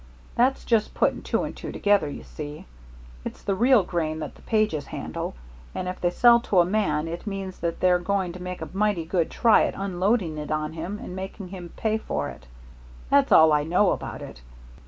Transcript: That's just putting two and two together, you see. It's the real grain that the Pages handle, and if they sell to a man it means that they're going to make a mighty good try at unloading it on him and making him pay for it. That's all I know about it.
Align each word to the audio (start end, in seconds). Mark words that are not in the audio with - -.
That's 0.33 0.65
just 0.65 0.95
putting 0.95 1.21
two 1.21 1.43
and 1.43 1.55
two 1.55 1.71
together, 1.71 2.09
you 2.09 2.23
see. 2.23 2.65
It's 3.23 3.43
the 3.43 3.53
real 3.53 3.83
grain 3.83 4.17
that 4.17 4.33
the 4.33 4.41
Pages 4.41 4.87
handle, 4.87 5.35
and 5.75 5.87
if 5.87 6.01
they 6.01 6.09
sell 6.09 6.39
to 6.39 6.57
a 6.59 6.65
man 6.65 7.07
it 7.07 7.27
means 7.27 7.59
that 7.59 7.81
they're 7.81 7.99
going 7.99 8.33
to 8.33 8.41
make 8.41 8.63
a 8.63 8.69
mighty 8.73 9.05
good 9.05 9.29
try 9.29 9.65
at 9.65 9.75
unloading 9.75 10.39
it 10.39 10.49
on 10.49 10.73
him 10.73 10.97
and 10.97 11.15
making 11.15 11.49
him 11.49 11.71
pay 11.77 11.99
for 11.99 12.29
it. 12.29 12.47
That's 13.11 13.31
all 13.31 13.53
I 13.53 13.61
know 13.63 13.91
about 13.91 14.23
it. 14.23 14.41